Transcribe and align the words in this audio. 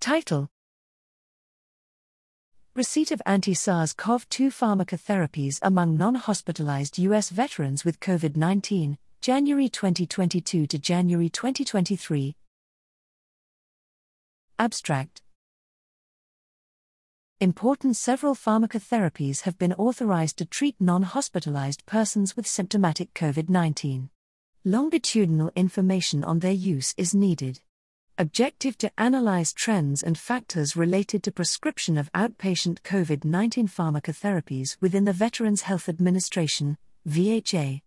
Title 0.00 0.48
Receipt 2.76 3.10
of 3.10 3.20
anti 3.26 3.52
SARS 3.52 3.92
CoV 3.92 4.28
2 4.28 4.50
pharmacotherapies 4.50 5.58
among 5.62 5.96
non 5.96 6.14
hospitalized 6.14 6.98
U.S. 6.98 7.30
veterans 7.30 7.84
with 7.84 7.98
COVID 7.98 8.36
19, 8.36 8.96
January 9.20 9.68
2022 9.68 10.68
to 10.68 10.78
January 10.78 11.28
2023. 11.28 12.36
Abstract 14.60 15.22
Important 17.40 17.96
several 17.96 18.36
pharmacotherapies 18.36 19.42
have 19.42 19.58
been 19.58 19.72
authorized 19.72 20.38
to 20.38 20.44
treat 20.44 20.76
non 20.78 21.02
hospitalized 21.02 21.84
persons 21.86 22.36
with 22.36 22.46
symptomatic 22.46 23.12
COVID 23.14 23.48
19. 23.48 24.10
Longitudinal 24.64 25.50
information 25.56 26.22
on 26.22 26.38
their 26.38 26.52
use 26.52 26.94
is 26.96 27.14
needed. 27.14 27.60
Objective 28.20 28.76
to 28.78 28.90
analyze 28.98 29.52
trends 29.52 30.02
and 30.02 30.18
factors 30.18 30.74
related 30.74 31.22
to 31.22 31.30
prescription 31.30 31.96
of 31.96 32.10
outpatient 32.14 32.80
COVID 32.80 33.24
19 33.24 33.68
pharmacotherapies 33.68 34.76
within 34.80 35.04
the 35.04 35.12
Veterans 35.12 35.62
Health 35.62 35.88
Administration, 35.88 36.78
VHA. 37.08 37.80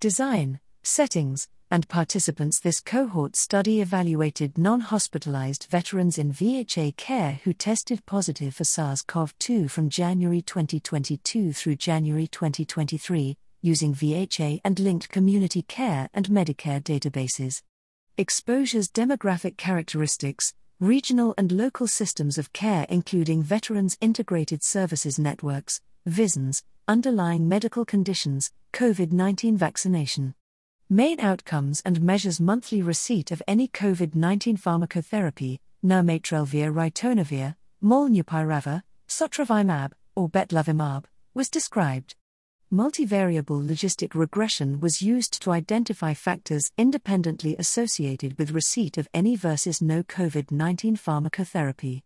Design, 0.00 0.58
settings, 0.82 1.48
and 1.70 1.86
participants 1.86 2.60
This 2.60 2.80
cohort 2.80 3.36
study 3.36 3.82
evaluated 3.82 4.56
non 4.56 4.80
hospitalized 4.80 5.66
veterans 5.68 6.16
in 6.16 6.32
VHA 6.32 6.96
care 6.96 7.40
who 7.44 7.52
tested 7.52 8.06
positive 8.06 8.54
for 8.54 8.64
SARS 8.64 9.02
CoV 9.02 9.38
2 9.38 9.68
from 9.68 9.90
January 9.90 10.40
2022 10.40 11.52
through 11.52 11.76
January 11.76 12.26
2023, 12.26 13.36
using 13.60 13.94
VHA 13.94 14.62
and 14.64 14.80
linked 14.80 15.10
community 15.10 15.60
care 15.60 16.08
and 16.14 16.28
Medicare 16.28 16.82
databases. 16.82 17.60
Exposure's 18.16 18.88
demographic 18.88 19.56
characteristics, 19.56 20.54
regional 20.78 21.34
and 21.36 21.50
local 21.50 21.88
systems 21.88 22.38
of 22.38 22.52
care, 22.52 22.86
including 22.88 23.42
Veterans 23.42 23.98
Integrated 24.00 24.62
Services 24.62 25.18
Networks, 25.18 25.80
VISNs, 26.08 26.62
underlying 26.86 27.48
medical 27.48 27.84
conditions, 27.84 28.52
COVID 28.72 29.10
19 29.10 29.56
vaccination. 29.56 30.36
Main 30.88 31.18
outcomes 31.18 31.82
and 31.84 32.00
measures 32.00 32.40
monthly 32.40 32.82
receipt 32.82 33.32
of 33.32 33.42
any 33.48 33.66
COVID 33.66 34.14
19 34.14 34.58
pharmacotherapy, 34.58 35.58
nirmatrelvir 35.84 36.72
ritonavir, 36.72 37.56
molnupiravir, 37.82 38.84
sotrovimab, 39.08 39.90
or 40.14 40.28
bebtelovimab, 40.28 41.06
was 41.34 41.50
described. 41.50 42.14
Multivariable 42.74 43.62
logistic 43.64 44.14
regression 44.16 44.80
was 44.80 45.00
used 45.00 45.40
to 45.40 45.52
identify 45.52 46.12
factors 46.12 46.72
independently 46.76 47.54
associated 47.56 48.36
with 48.36 48.50
receipt 48.50 48.98
of 48.98 49.06
any 49.14 49.36
versus 49.36 49.80
no 49.80 50.02
COVID 50.02 50.50
19 50.50 50.96
pharmacotherapy. 50.96 52.02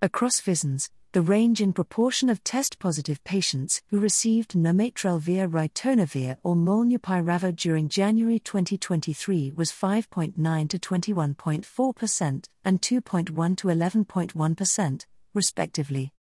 Across 0.03 0.41
VISNs, 0.41 0.91
the 1.17 1.23
range 1.23 1.63
in 1.63 1.73
proportion 1.73 2.29
of 2.29 2.45
test 2.45 2.79
positive 2.79 3.25
patients 3.25 3.81
who 3.89 3.99
received 3.99 4.53
nirmatrelvir 4.53 5.51
ritonavir 5.51 6.37
or 6.43 6.55
molnupiravir 6.55 7.57
during 7.57 7.89
January 7.89 8.39
2023 8.39 9.51
was 9.57 9.73
5.9 9.73 10.69
to 10.69 10.79
21.4% 10.79 12.45
and 12.67 12.83
2.1 12.83 13.57
to 13.57 13.69
11.1%, 13.69 15.07
respectively. 15.33 16.13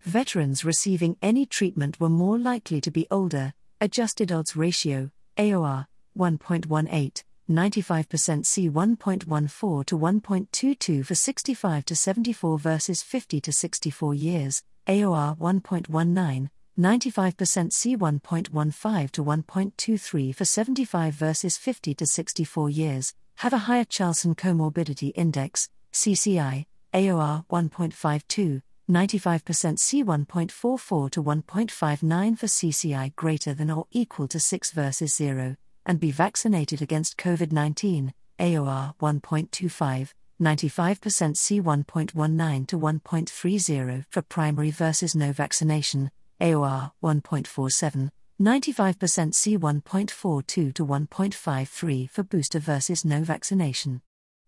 Veterans 0.00 0.64
receiving 0.64 1.16
any 1.22 1.46
treatment 1.46 2.00
were 2.00 2.08
more 2.08 2.36
likely 2.36 2.80
to 2.80 2.90
be 2.90 3.06
older, 3.08 3.54
adjusted 3.80 4.32
odds 4.32 4.56
ratio, 4.56 5.12
AOR, 5.38 5.86
1.18 6.18 7.22
95% 7.50 8.46
C 8.46 8.70
1.14 8.70 9.84
to 9.86 9.98
1.22 9.98 11.04
for 11.04 11.14
65 11.14 11.84
to 11.84 11.96
74 11.96 12.58
versus 12.58 13.02
50 13.02 13.40
to 13.40 13.52
64 13.52 14.14
years, 14.14 14.62
AOR 14.86 15.36
1.19, 15.36 16.48
95% 16.78 17.72
C 17.72 17.96
1.15 17.96 19.10
to 19.10 19.24
1.23 19.24 20.34
for 20.34 20.44
75 20.44 21.14
versus 21.14 21.56
50 21.56 21.94
to 21.94 22.06
64 22.06 22.70
years, 22.70 23.14
have 23.36 23.52
a 23.52 23.58
higher 23.58 23.84
Charlson 23.84 24.34
Comorbidity 24.34 25.12
Index, 25.14 25.68
CCI, 25.92 26.66
AOR 26.94 27.44
1.52, 27.50 28.62
95% 28.88 29.78
C 29.78 30.04
1.44 30.04 31.10
to 31.10 31.22
1.59 31.22 32.38
for 32.38 32.46
CCI 32.46 33.16
greater 33.16 33.54
than 33.54 33.70
or 33.70 33.86
equal 33.90 34.28
to 34.28 34.38
6 34.38 34.70
versus 34.72 35.14
0 35.14 35.56
and 35.86 36.00
be 36.00 36.10
vaccinated 36.10 36.82
against 36.82 37.16
COVID 37.16 37.52
19, 37.52 38.12
AOR 38.38 38.94
1.25, 39.00 40.12
95% 40.40 41.36
C 41.36 41.60
1.19 41.60 42.66
to 42.68 42.78
1.30 42.78 44.04
for 44.08 44.22
primary 44.22 44.70
versus 44.70 45.14
no 45.14 45.32
vaccination, 45.32 46.10
AOR 46.40 46.92
1.47, 47.02 48.10
95% 48.40 49.34
C 49.34 49.58
1.42 49.58 50.74
to 50.74 50.86
1.53 50.86 52.10
for 52.10 52.22
booster 52.22 52.58
versus 52.58 53.04
no 53.04 53.22
vaccination. 53.22 54.00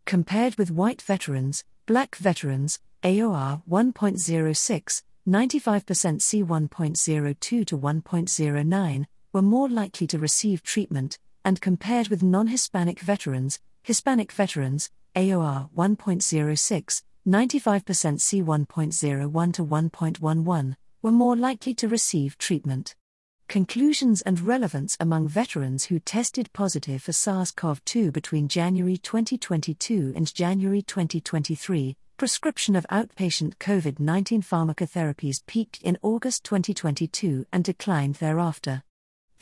Compared 0.07 0.57
with 0.57 0.71
white 0.71 1.03
veterans, 1.03 1.65
black 1.87 2.17
veterans, 2.17 2.81
AOR 3.03 3.63
1.06, 3.69 5.03
95% 5.29 6.23
C 6.23 6.43
1.02 6.43 7.67
to 7.67 7.79
1.09, 7.79 9.07
were 9.33 9.43
more 9.43 9.69
likely 9.69 10.07
to 10.07 10.19
receive 10.19 10.63
treatment, 10.63 11.19
and 11.45 11.61
compared 11.61 12.09
with 12.09 12.23
non 12.23 12.49
Hispanic 12.49 13.01
veterans, 13.01 13.59
Hispanic 13.83 14.31
veterans, 14.31 14.91
AOR 15.17 15.71
1.06, 15.75 17.03
95% 17.27 18.21
C 18.21 18.43
1.01 18.43 19.53
to 19.55 19.65
1.11, 19.65 20.77
were 21.03 21.11
more 21.11 21.37
likely 21.37 21.75
to 21.75 21.89
receive 21.89 22.37
treatment. 22.37 22.95
Conclusions 23.49 24.23
and 24.23 24.41
relevance 24.41 24.97
among 25.01 25.29
veterans 25.29 25.85
who 25.87 25.99
tested 25.99 26.53
positive 26.53 27.03
for 27.03 27.13
SARS 27.13 27.51
CoV 27.51 27.85
2 27.85 28.13
between 28.13 28.49
January 28.49 28.97
2022 28.97 30.13
and 30.15 30.33
January 30.35 30.83
2023. 30.83 31.97
Prescription 32.17 32.77
of 32.77 32.87
outpatient 32.91 33.57
COVID 33.57 33.99
19 33.99 34.43
pharmacotherapies 34.43 35.45
peaked 35.47 35.83
in 35.83 35.99
August 36.03 36.45
2022 36.45 37.47
and 37.53 37.65
declined 37.65 38.15
thereafter 38.17 38.83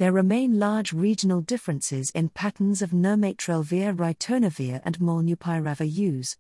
there 0.01 0.13
remain 0.13 0.59
large 0.59 0.95
regional 0.95 1.43
differences 1.43 2.09
in 2.15 2.31
patterns 2.31 2.81
of 2.81 2.89
nirmatrelvir 2.89 3.95
ritonavir 3.95 4.81
and 4.83 4.99
molnupiravir 4.99 5.93
use. 5.93 6.39